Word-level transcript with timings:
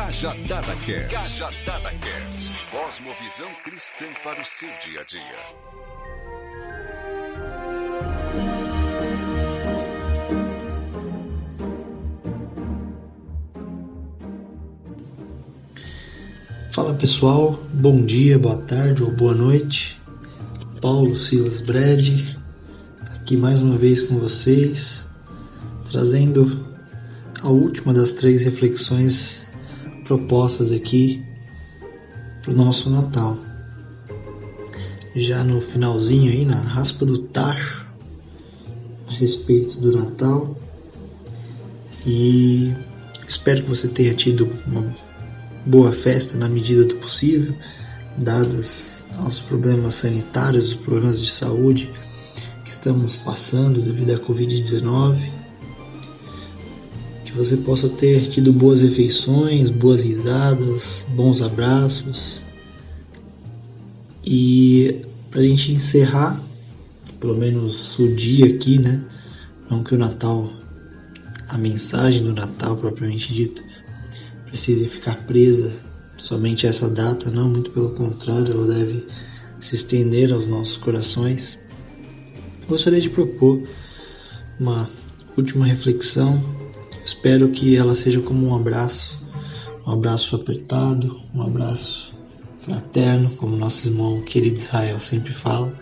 Cajadada 0.00 0.74
Cast. 0.86 1.14
Cajadada 1.14 1.90
Cast. 1.90 2.50
Cosmovisão 2.70 3.50
cristã 3.62 4.06
para 4.24 4.40
o 4.40 4.44
seu 4.46 4.70
dia 4.82 5.02
a 5.02 5.04
dia. 5.04 5.20
Fala 16.70 16.94
pessoal, 16.94 17.62
bom 17.74 18.06
dia, 18.06 18.38
boa 18.38 18.56
tarde 18.56 19.02
ou 19.02 19.12
boa 19.12 19.34
noite. 19.34 19.98
Paulo 20.80 21.14
Silas 21.14 21.60
Brad, 21.60 22.08
aqui 23.16 23.36
mais 23.36 23.60
uma 23.60 23.76
vez 23.76 24.00
com 24.00 24.18
vocês, 24.18 25.06
trazendo 25.90 26.66
a 27.42 27.50
última 27.50 27.92
das 27.92 28.12
três 28.12 28.42
reflexões 28.44 29.49
propostas 30.10 30.72
aqui 30.72 31.24
para 32.42 32.52
o 32.52 32.56
nosso 32.56 32.90
Natal. 32.90 33.38
Já 35.14 35.44
no 35.44 35.60
finalzinho 35.60 36.32
aí, 36.32 36.44
na 36.44 36.56
raspa 36.56 37.06
do 37.06 37.18
tacho, 37.18 37.86
a 39.08 39.12
respeito 39.12 39.78
do 39.78 39.96
Natal. 39.96 40.56
E 42.04 42.74
espero 43.28 43.62
que 43.62 43.68
você 43.68 43.86
tenha 43.86 44.12
tido 44.12 44.50
uma 44.66 44.92
boa 45.64 45.92
festa 45.92 46.36
na 46.36 46.48
medida 46.48 46.86
do 46.86 46.96
possível, 46.96 47.54
dadas 48.18 49.04
aos 49.16 49.40
problemas 49.40 49.94
sanitários, 49.94 50.70
os 50.70 50.74
problemas 50.74 51.22
de 51.22 51.30
saúde 51.30 51.88
que 52.64 52.70
estamos 52.70 53.14
passando 53.14 53.80
devido 53.80 54.10
à 54.10 54.18
Covid-19. 54.18 55.39
Que 57.30 57.36
você 57.36 57.56
possa 57.56 57.88
ter 57.88 58.26
tido 58.28 58.52
boas 58.52 58.80
refeições, 58.80 59.70
boas 59.70 60.02
risadas, 60.02 61.06
bons 61.14 61.40
abraços. 61.40 62.42
E 64.24 65.04
para 65.30 65.40
a 65.40 65.44
gente 65.44 65.72
encerrar, 65.72 66.40
pelo 67.20 67.36
menos 67.36 67.98
o 67.98 68.08
dia 68.14 68.46
aqui, 68.46 68.78
né? 68.78 69.04
Não 69.70 69.84
que 69.84 69.94
o 69.94 69.98
Natal, 69.98 70.50
a 71.48 71.56
mensagem 71.56 72.24
do 72.24 72.34
Natal 72.34 72.76
propriamente 72.76 73.32
dito, 73.32 73.62
precise 74.46 74.88
ficar 74.88 75.14
presa 75.26 75.72
somente 76.18 76.66
a 76.66 76.70
essa 76.70 76.88
data, 76.88 77.30
não, 77.30 77.48
muito 77.48 77.70
pelo 77.70 77.90
contrário, 77.90 78.52
ela 78.52 78.66
deve 78.66 79.06
se 79.58 79.74
estender 79.74 80.32
aos 80.32 80.46
nossos 80.46 80.76
corações. 80.76 81.58
Gostaria 82.68 83.00
de 83.00 83.10
propor 83.10 83.62
uma 84.58 84.88
última 85.36 85.66
reflexão. 85.66 86.59
Espero 87.04 87.50
que 87.50 87.76
ela 87.76 87.94
seja 87.94 88.20
como 88.20 88.46
um 88.46 88.54
abraço, 88.54 89.20
um 89.86 89.92
abraço 89.92 90.36
apertado, 90.36 91.20
um 91.34 91.42
abraço 91.42 92.12
fraterno, 92.60 93.30
como 93.36 93.56
nosso 93.56 93.88
irmão 93.88 94.22
querido 94.22 94.56
Israel 94.56 95.00
sempre 95.00 95.32
fala, 95.32 95.74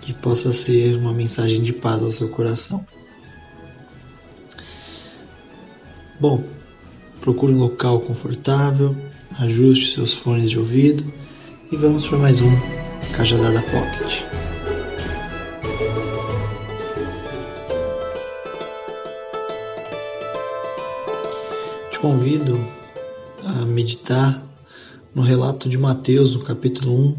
que 0.00 0.12
possa 0.12 0.52
ser 0.52 0.96
uma 0.96 1.12
mensagem 1.12 1.62
de 1.62 1.72
paz 1.72 2.02
ao 2.02 2.12
seu 2.12 2.28
coração. 2.28 2.84
Bom, 6.20 6.42
Procure 7.20 7.52
um 7.52 7.58
local 7.58 8.00
confortável, 8.00 8.96
ajuste 9.38 9.92
seus 9.92 10.14
fones 10.14 10.48
de 10.48 10.58
ouvido 10.58 11.04
e 11.70 11.76
vamos 11.76 12.06
para 12.06 12.16
mais 12.16 12.40
um 12.40 12.50
Cajadada 13.14 13.60
Pocket. 13.60 14.37
Te 21.98 22.02
convido 22.02 22.56
a 23.44 23.66
meditar 23.66 24.40
no 25.12 25.20
relato 25.20 25.68
de 25.68 25.76
Mateus, 25.76 26.32
no 26.32 26.44
capítulo 26.44 26.94
1, 26.94 27.16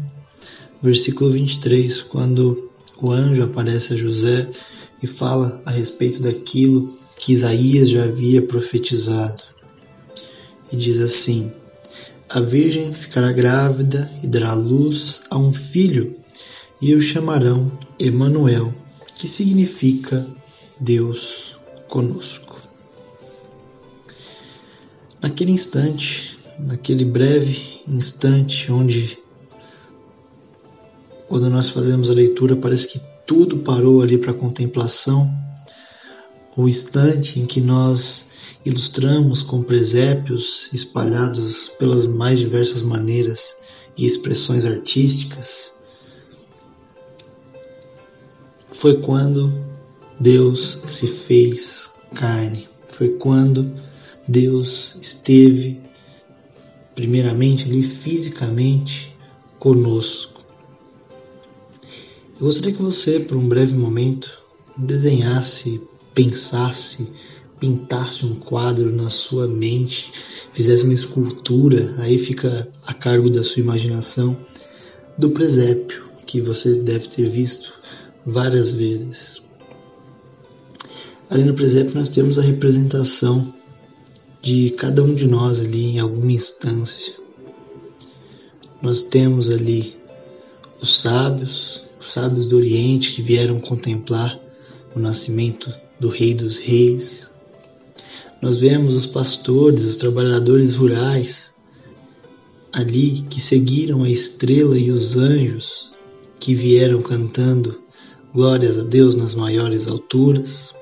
versículo 0.82 1.30
23, 1.30 2.00
quando 2.04 2.70
o 2.96 3.10
anjo 3.10 3.42
aparece 3.42 3.92
a 3.92 3.96
José 3.98 4.50
e 5.02 5.06
fala 5.06 5.60
a 5.66 5.70
respeito 5.70 6.22
daquilo 6.22 6.96
que 7.16 7.34
Isaías 7.34 7.90
já 7.90 8.04
havia 8.04 8.40
profetizado 8.40 9.42
e 10.72 10.76
diz 10.76 10.98
assim: 10.98 11.52
A 12.26 12.40
Virgem 12.40 12.94
ficará 12.94 13.30
grávida 13.32 14.10
e 14.22 14.28
dará 14.28 14.54
luz 14.54 15.20
a 15.28 15.36
um 15.36 15.52
filho, 15.52 16.16
e 16.80 16.94
o 16.94 17.02
chamarão 17.02 17.70
Emanuel, 17.98 18.72
que 19.14 19.28
significa 19.28 20.26
Deus 20.80 21.58
conosco. 21.86 22.49
Naquele 25.30 25.52
instante, 25.52 26.36
naquele 26.58 27.04
breve 27.04 27.82
instante 27.86 28.72
onde 28.72 29.16
quando 31.28 31.48
nós 31.48 31.68
fazemos 31.68 32.10
a 32.10 32.14
leitura 32.14 32.56
parece 32.56 32.88
que 32.88 33.00
tudo 33.24 33.58
parou 33.58 34.02
ali 34.02 34.18
para 34.18 34.34
contemplação, 34.34 35.32
o 36.56 36.68
instante 36.68 37.38
em 37.38 37.46
que 37.46 37.60
nós 37.60 38.26
ilustramos 38.66 39.44
com 39.44 39.62
presépios 39.62 40.68
espalhados 40.72 41.68
pelas 41.78 42.06
mais 42.06 42.40
diversas 42.40 42.82
maneiras 42.82 43.56
e 43.96 44.04
expressões 44.04 44.66
artísticas, 44.66 45.74
foi 48.68 49.00
quando 49.00 49.54
Deus 50.18 50.80
se 50.86 51.06
fez 51.06 51.94
carne, 52.16 52.68
foi 52.88 53.10
quando 53.10 53.88
Deus 54.30 54.94
esteve, 55.00 55.80
primeiramente 56.94 57.64
ali 57.64 57.82
fisicamente, 57.82 59.12
conosco. 59.58 60.44
Eu 62.38 62.46
gostaria 62.46 62.72
que 62.72 62.80
você, 62.80 63.18
por 63.18 63.36
um 63.36 63.48
breve 63.48 63.74
momento, 63.74 64.30
desenhasse, 64.76 65.82
pensasse, 66.14 67.08
pintasse 67.58 68.24
um 68.24 68.36
quadro 68.36 68.94
na 68.94 69.10
sua 69.10 69.48
mente, 69.48 70.12
fizesse 70.52 70.84
uma 70.84 70.94
escultura, 70.94 71.96
aí 71.98 72.16
fica 72.16 72.68
a 72.86 72.94
cargo 72.94 73.30
da 73.30 73.42
sua 73.42 73.60
imaginação, 73.60 74.36
do 75.18 75.30
presépio, 75.30 76.04
que 76.24 76.40
você 76.40 76.76
deve 76.76 77.08
ter 77.08 77.28
visto 77.28 77.74
várias 78.24 78.72
vezes. 78.72 79.42
Ali 81.28 81.42
no 81.42 81.54
presépio 81.54 81.96
nós 81.96 82.08
temos 82.08 82.38
a 82.38 82.42
representação 82.42 83.58
de 84.42 84.70
cada 84.70 85.02
um 85.02 85.14
de 85.14 85.26
nós 85.26 85.60
ali 85.60 85.96
em 85.96 85.98
alguma 85.98 86.32
instância. 86.32 87.14
Nós 88.80 89.02
temos 89.02 89.50
ali 89.50 89.96
os 90.80 91.00
sábios, 91.00 91.82
os 92.00 92.06
sábios 92.12 92.46
do 92.46 92.56
Oriente 92.56 93.12
que 93.12 93.22
vieram 93.22 93.60
contemplar 93.60 94.38
o 94.94 94.98
nascimento 94.98 95.72
do 95.98 96.08
Rei 96.08 96.34
dos 96.34 96.58
Reis, 96.58 97.30
nós 98.40 98.56
vemos 98.56 98.94
os 98.94 99.04
pastores, 99.04 99.84
os 99.84 99.96
trabalhadores 99.96 100.74
rurais 100.74 101.52
ali 102.72 103.22
que 103.28 103.38
seguiram 103.38 104.02
a 104.02 104.08
estrela 104.08 104.78
e 104.78 104.90
os 104.90 105.16
anjos 105.16 105.90
que 106.40 106.54
vieram 106.54 107.02
cantando 107.02 107.78
glórias 108.32 108.78
a 108.78 108.82
Deus 108.82 109.14
nas 109.14 109.34
maiores 109.34 109.86
alturas. 109.86 110.74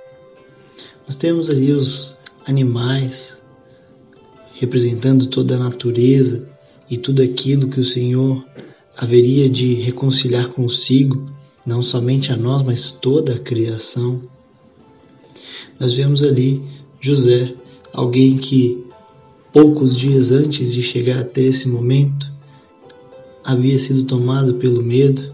Nós 1.05 1.17
temos 1.17 1.50
ali 1.50 1.73
os 1.73 2.17
animais 2.47 3.38
representando 4.58 5.26
toda 5.26 5.55
a 5.55 5.58
natureza 5.58 6.49
e 6.90 6.96
tudo 6.96 7.22
aquilo 7.22 7.69
que 7.69 7.81
o 7.81 7.84
Senhor 7.84 8.44
haveria 8.96 9.49
de 9.49 9.75
reconciliar 9.75 10.49
consigo, 10.49 11.25
não 11.64 11.82
somente 11.82 12.32
a 12.32 12.37
nós, 12.37 12.62
mas 12.62 12.90
toda 12.90 13.34
a 13.34 13.38
criação. 13.38 14.22
Nós 15.78 15.93
vemos 15.93 16.22
ali 16.22 16.60
José, 17.00 17.55
alguém 17.93 18.37
que 18.37 18.84
poucos 19.52 19.96
dias 19.96 20.32
antes 20.32 20.72
de 20.72 20.82
chegar 20.82 21.20
até 21.20 21.43
esse 21.43 21.69
momento 21.69 22.31
havia 23.44 23.78
sido 23.78 24.05
tomado 24.05 24.55
pelo 24.55 24.82
medo, 24.82 25.32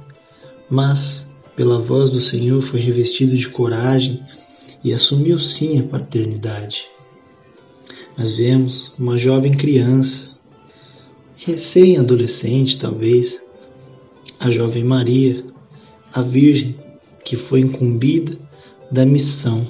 mas 0.69 1.27
pela 1.57 1.81
voz 1.81 2.11
do 2.11 2.21
Senhor 2.21 2.61
foi 2.61 2.81
revestido 2.81 3.37
de 3.37 3.49
coragem 3.49 4.21
e 4.85 4.93
assumiu 4.93 5.39
sim 5.39 5.81
a 5.81 5.83
paternidade. 5.85 6.94
Nós 8.17 8.31
vemos 8.33 8.93
uma 8.99 9.19
jovem 9.19 9.53
criança, 9.53 10.31
recém-adolescente 11.37 12.79
talvez, 12.79 13.43
a 14.39 14.51
jovem 14.51 14.85
Maria, 14.85 15.45
a 16.13 16.23
Virgem 16.23 16.77
que 17.25 17.37
foi 17.37 17.61
incumbida 17.61 18.39
da 18.91 19.05
missão 19.05 19.67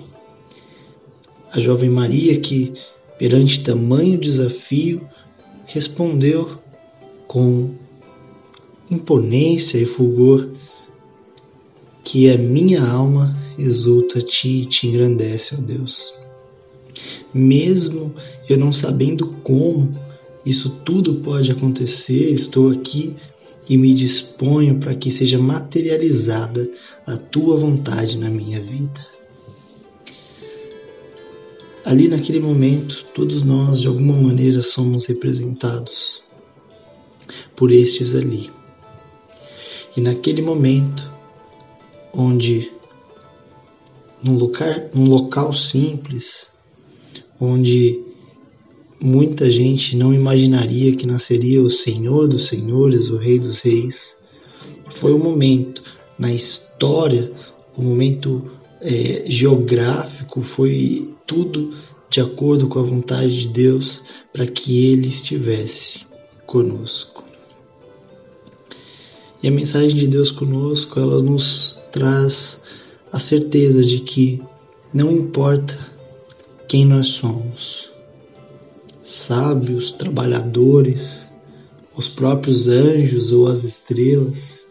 a 1.55 1.61
jovem 1.61 1.89
Maria, 1.89 2.41
que, 2.41 2.75
perante 3.17 3.63
tamanho 3.63 4.19
desafio, 4.19 5.01
respondeu 5.67 6.51
com 7.29 7.71
imponência 8.91 9.79
e 9.79 9.87
fulgor 9.87 10.49
que 12.03 12.29
a 12.29 12.37
minha 12.37 12.85
alma 12.85 13.35
exulta-te 13.57 14.49
e 14.49 14.67
te 14.67 14.89
engrandece, 14.89 15.55
ó 15.55 15.61
Deus. 15.61 16.13
Mesmo 17.33 18.15
eu 18.49 18.57
não 18.57 18.73
sabendo 18.73 19.29
como 19.43 19.95
isso 20.45 20.71
tudo 20.85 21.17
pode 21.17 21.51
acontecer, 21.51 22.29
estou 22.31 22.71
aqui 22.71 23.17
e 23.69 23.77
me 23.79 23.95
disponho 23.95 24.79
para 24.79 24.95
que 24.95 25.11
seja 25.11 25.39
materializada 25.39 26.71
a 27.07 27.17
tua 27.17 27.57
vontade 27.57 28.19
na 28.19 28.29
minha 28.29 28.61
vida. 28.61 29.15
Ali 31.85 32.09
naquele 32.09 32.41
momento, 32.41 33.05
todos 33.15 33.43
nós 33.43 33.81
de 33.81 33.89
alguma 33.89 34.15
maneira 34.15 34.63
somos 34.63 35.07
representados 35.07 36.23
por 37.55 37.71
estes 37.71 38.15
ali. 38.15 38.51
E 39.97 40.01
naquele 40.01 40.43
momento, 40.43 41.11
onde 42.13 42.73
num 44.23 44.37
local, 44.37 44.75
num 44.95 45.09
local 45.09 45.53
simples, 45.53 46.49
onde 47.41 48.01
muita 49.01 49.51
gente 49.51 49.97
não 49.97 50.15
imaginaria 50.15 50.95
que 50.97 51.07
nasceria 51.07 51.63
o 51.63 51.71
Senhor 51.71 52.29
dos 52.29 52.47
Senhores, 52.47 53.11
o 53.11 53.17
Rei 53.17 53.39
dos 53.39 53.61
Reis, 53.61 54.17
foi 54.89 55.13
um 55.13 55.19
momento 55.19 55.83
na 56.19 56.33
história, 56.33 57.31
um 57.77 57.85
momento 57.85 58.51
é, 58.81 59.25
geográfico, 59.27 60.41
foi 60.43 61.11
tudo 61.27 61.75
de 62.09 62.21
acordo 62.21 62.69
com 62.69 62.79
a 62.79 62.83
vontade 62.83 63.41
de 63.41 63.49
Deus 63.49 64.01
para 64.33 64.47
que 64.47 64.87
Ele 64.87 65.09
estivesse 65.09 66.07
conosco. 66.47 67.25
E 69.43 69.49
a 69.49 69.51
mensagem 69.51 69.97
de 69.97 70.07
Deus 70.07 70.31
conosco, 70.31 70.99
ela 70.99 71.23
nos 71.23 71.79
traz 71.93 72.61
a 73.13 73.19
certeza 73.19 73.85
de 73.85 74.01
que 74.01 74.41
não 74.93 75.13
importa 75.13 75.94
quem 76.69 76.85
nós 76.85 77.09
somos, 77.09 77.91
sábios, 79.03 79.93
trabalhadores, 79.93 81.29
os 81.95 82.09
próprios 82.09 82.69
anjos 82.69 83.33
ou 83.33 83.47
as 83.47 83.65
estrelas, 83.65 84.63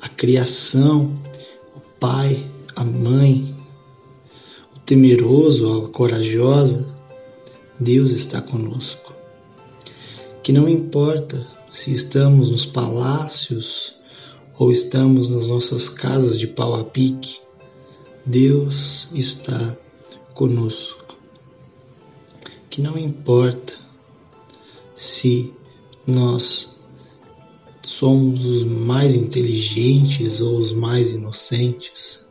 a 0.00 0.08
criação, 0.08 1.18
o 1.74 1.80
Pai, 1.98 2.44
a 2.76 2.84
mãe, 2.84 3.54
o 4.76 4.78
temeroso, 4.80 5.84
a 5.84 5.88
corajosa, 5.88 6.86
Deus 7.80 8.10
está 8.10 8.40
conosco. 8.40 9.14
Que 10.42 10.52
não 10.52 10.68
importa 10.68 11.46
se 11.72 11.92
estamos 11.92 12.50
nos 12.50 12.66
palácios 12.66 13.94
ou 14.58 14.70
estamos 14.70 15.28
nas 15.28 15.46
nossas 15.46 15.88
casas 15.88 16.38
de 16.38 16.46
pau 16.46 16.74
a 16.74 16.84
pique, 16.84 17.40
Deus 18.24 19.08
está 19.12 19.76
conosco. 20.34 21.01
Que 22.72 22.80
não 22.80 22.96
importa 22.96 23.74
se 24.96 25.52
nós 26.06 26.80
somos 27.82 28.46
os 28.46 28.64
mais 28.64 29.14
inteligentes 29.14 30.40
ou 30.40 30.56
os 30.56 30.72
mais 30.72 31.10
inocentes, 31.10 32.24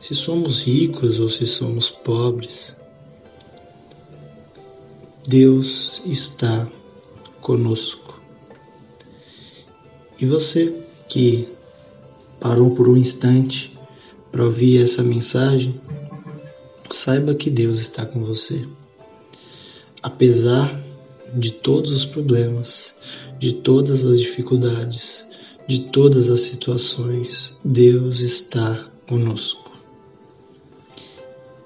se 0.00 0.14
somos 0.14 0.62
ricos 0.62 1.20
ou 1.20 1.28
se 1.28 1.46
somos 1.46 1.90
pobres, 1.90 2.78
Deus 5.28 6.00
está 6.06 6.66
conosco. 7.42 8.18
E 10.18 10.24
você 10.24 10.82
que 11.10 11.46
parou 12.40 12.70
por 12.70 12.88
um 12.88 12.96
instante 12.96 13.76
para 14.32 14.46
ouvir 14.46 14.82
essa 14.82 15.02
mensagem, 15.02 15.78
saiba 16.90 17.34
que 17.34 17.50
Deus 17.50 17.76
está 17.76 18.06
com 18.06 18.24
você. 18.24 18.66
Apesar 20.06 20.72
de 21.34 21.50
todos 21.50 21.90
os 21.90 22.04
problemas, 22.04 22.94
de 23.40 23.54
todas 23.54 24.04
as 24.04 24.20
dificuldades, 24.20 25.26
de 25.66 25.80
todas 25.80 26.30
as 26.30 26.42
situações, 26.42 27.58
Deus 27.64 28.20
está 28.20 28.88
conosco. 29.08 29.72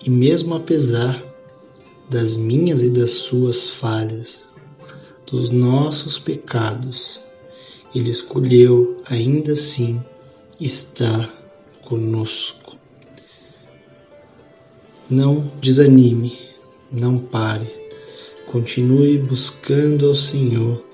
E 0.03 0.09
mesmo 0.09 0.55
apesar 0.55 1.23
das 2.09 2.39
minhas 2.39 2.83
e 2.83 2.89
das 2.89 3.11
suas 3.11 3.69
falhas, 3.69 4.55
dos 5.31 5.51
nossos 5.51 6.19
pecados, 6.19 7.21
Ele 7.95 8.09
escolheu 8.09 9.03
ainda 9.05 9.53
assim 9.53 10.03
estar 10.59 11.31
conosco. 11.83 12.75
Não 15.11 15.53
desanime, 15.61 16.39
não 16.91 17.19
pare, 17.19 17.80
continue 18.51 19.17
buscando 19.17 20.09
ao 20.09 20.15
Senhor, 20.15 20.85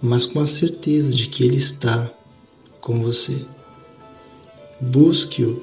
mas 0.00 0.24
com 0.24 0.40
a 0.40 0.46
certeza 0.46 1.12
de 1.12 1.28
que 1.28 1.44
Ele 1.44 1.58
está 1.58 2.10
com 2.80 3.02
você. 3.02 3.44
Busque-o 4.80 5.62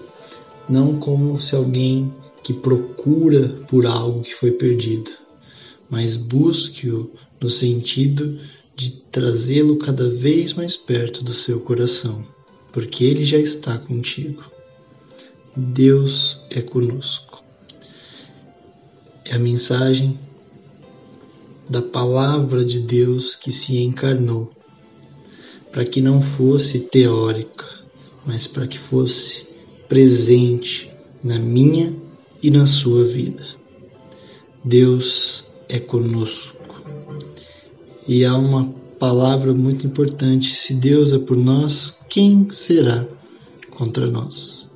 não 0.70 1.00
como 1.00 1.40
se 1.40 1.56
alguém 1.56 2.14
que 2.44 2.54
procura 2.54 3.50
por 3.68 3.88
algo 3.88 4.22
que 4.22 4.36
foi 4.36 4.52
perdido, 4.52 5.10
mas 5.90 6.16
busque-o 6.16 7.10
no 7.42 7.50
sentido 7.50 8.40
de 8.76 8.92
trazê-lo 8.92 9.78
cada 9.78 10.08
vez 10.08 10.54
mais 10.54 10.78
perto 10.78 11.24
do 11.24 11.34
seu 11.34 11.62
coração, 11.62 12.24
porque 12.72 13.06
ele 13.06 13.26
já 13.26 13.40
está 13.40 13.80
contigo. 13.80 14.44
Deus 15.56 16.42
é 16.52 16.62
conosco. 16.62 17.44
É 19.24 19.34
a 19.34 19.40
mensagem 19.40 20.20
da 21.70 21.82
palavra 21.82 22.64
de 22.64 22.80
Deus 22.80 23.36
que 23.36 23.52
se 23.52 23.80
encarnou, 23.80 24.52
para 25.72 25.86
que 25.86 26.02
não 26.02 26.22
fosse 26.22 26.82
teórica, 26.82 27.66
mas 28.26 28.48
para 28.48 28.68
que 28.68 28.78
fosse 28.78 29.48
presente 29.90 30.92
na 31.24 31.40
minha 31.40 31.94
e 32.42 32.50
na 32.52 32.66
sua 32.66 33.04
vida. 33.04 33.44
Deus 34.64 35.46
é 35.68 35.80
conosco. 35.80 36.56
E 38.08 38.24
há 38.24 38.36
uma 38.36 38.66
palavra 39.00 39.54
muito 39.54 39.86
importante: 39.86 40.56
se 40.56 40.74
Deus 40.76 41.14
é 41.14 41.20
por 41.20 41.38
nós, 41.38 42.00
quem 42.08 42.48
será 42.50 43.08
contra 43.72 44.06
nós? 44.06 44.70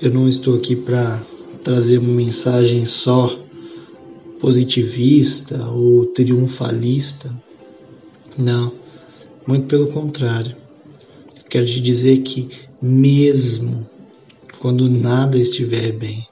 Eu 0.00 0.10
não 0.10 0.28
estou 0.28 0.56
aqui 0.56 0.74
para 0.74 1.22
trazer 1.62 1.98
uma 1.98 2.14
mensagem 2.14 2.86
só 2.86 3.38
positivista 4.40 5.66
ou 5.68 6.06
triunfalista. 6.06 7.34
Não, 8.38 8.72
muito 9.46 9.66
pelo 9.66 9.88
contrário. 9.88 10.56
Quero 11.48 11.66
te 11.66 11.80
dizer 11.80 12.18
que, 12.18 12.48
mesmo 12.80 13.88
quando 14.58 14.88
nada 14.88 15.38
estiver 15.38 15.92
bem, 15.92 16.26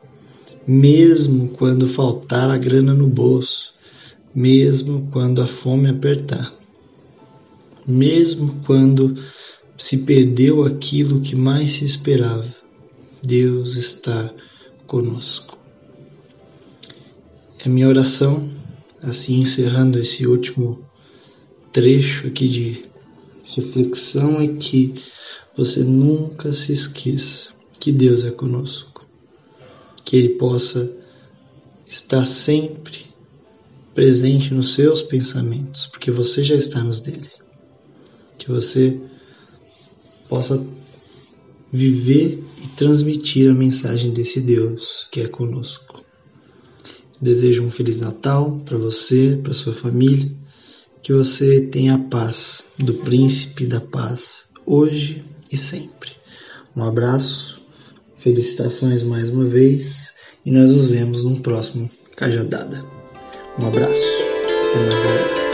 mesmo 0.67 1.49
quando 1.49 1.89
faltar 1.89 2.51
a 2.51 2.57
grana 2.57 2.95
no 2.95 3.09
bolso, 3.09 3.75
mesmo 4.35 5.09
quando 5.11 5.43
a 5.43 5.47
fome 5.47 5.89
apertar, 5.89 6.53
mesmo 7.87 8.61
quando 8.67 9.17
se 9.77 9.99
perdeu 9.99 10.65
aquilo 10.65 11.21
que 11.21 11.35
mais 11.35 11.73
se 11.73 11.85
esperava, 11.85 12.47
Deus 13.23 13.75
está 13.75 14.33
conosco. 14.87 15.58
É 17.59 17.69
minha 17.69 17.89
oração, 17.89 18.49
assim 19.03 19.41
encerrando 19.41 19.99
esse 19.99 20.25
último 20.27 20.85
trecho 21.73 22.29
aqui 22.29 22.49
de 22.49 22.85
reflexão, 23.45 24.41
é 24.41 24.47
que 24.47 24.95
você 25.57 25.81
nunca 25.81 26.53
se 26.53 26.71
esqueça 26.71 27.49
que 27.81 27.91
Deus 27.91 28.25
é 28.25 28.31
conosco, 28.31 29.05
que 30.05 30.17
Ele 30.17 30.31
possa 30.31 30.89
estar 31.85 32.25
sempre 32.25 33.07
presente 33.93 34.55
nos 34.55 34.75
seus 34.75 35.03
pensamentos, 35.03 35.89
porque 35.89 36.13
você 36.13 36.45
já 36.45 36.55
está 36.55 36.81
nos 36.85 37.01
dele. 37.01 37.31
Que 38.39 38.49
você 38.49 39.01
possa 40.29 40.65
viver 41.73 42.41
e 42.63 42.69
transmitir 42.69 43.51
a 43.51 43.55
mensagem 43.55 44.13
desse 44.13 44.41
Deus 44.41 45.09
que 45.11 45.23
é 45.23 45.27
conosco. 45.27 46.05
Desejo 47.21 47.65
um 47.65 47.71
feliz 47.71 48.01
Natal 48.01 48.61
para 48.65 48.77
você, 48.77 49.39
para 49.43 49.53
sua 49.53 49.73
família, 49.73 50.31
que 51.03 51.13
você 51.13 51.63
tenha 51.63 51.95
a 51.95 51.99
paz 51.99 52.65
do 52.79 52.95
príncipe 52.95 53.67
da 53.67 53.81
paz 53.81 54.45
hoje 54.65 55.25
e 55.51 55.57
sempre. 55.57 56.11
Um 56.77 56.85
abraço 56.85 57.59
Felicitações 58.19 59.05
mais 59.05 59.29
uma 59.29 59.45
vez 59.45 60.15
e 60.45 60.51
nós 60.51 60.73
nos 60.73 60.89
vemos 60.89 61.23
no 61.23 61.39
próximo 61.39 61.89
Cajadada. 62.17 62.85
Um 63.57 63.69
abraço. 63.69 64.25
Até 64.71 64.81
mais, 64.81 64.95
galera. 64.95 65.48